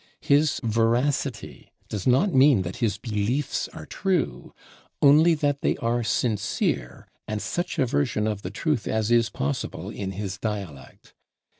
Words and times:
His 0.21 0.59
"veracity" 0.63 1.71
does 1.87 2.07
not 2.07 2.33
mean 2.33 2.63
that 2.63 2.77
his 2.77 2.97
beliefs 2.97 3.67
are 3.67 3.85
true; 3.85 4.51
only 4.99 5.35
that 5.35 5.61
they 5.61 5.77
are 5.77 6.01
sincere 6.03 7.07
and 7.27 7.39
such 7.39 7.77
a 7.77 7.85
version 7.85 8.25
of 8.25 8.41
the 8.41 8.49
truth 8.49 8.87
as 8.87 9.11
is 9.11 9.29
possible 9.29 9.91
in 9.91 10.13
his 10.13 10.39
dialect. 10.39 11.13